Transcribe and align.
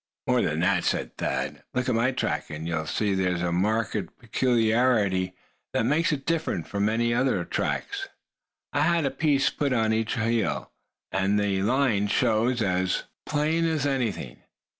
"More 0.25 0.41
than 0.41 0.61
that," 0.61 0.83
said 0.83 1.15
Thad, 1.19 1.61
"look 1.75 1.87
at 1.87 1.93
my 1.93 2.09
track, 2.11 2.49
and 2.49 2.67
you'll 2.67 2.87
see 2.87 3.13
there's 3.13 3.43
a 3.43 3.51
marked 3.51 4.17
peculiarity 4.17 5.35
that 5.75 5.85
makes 5.85 6.11
it 6.11 6.25
different 6.25 6.65
from 6.67 6.89
any 6.89 7.13
other. 7.13 7.47
I 8.73 8.81
had 8.81 9.05
a 9.05 9.11
piece 9.11 9.51
put 9.51 9.73
on 9.73 9.93
each 9.93 10.15
heel, 10.15 10.71
and 11.11 11.39
the 11.39 11.61
line 11.61 12.07
shows 12.07 12.63
as 12.63 13.03
plain 13.27 13.63
as 13.65 13.85
anything. 13.85 14.41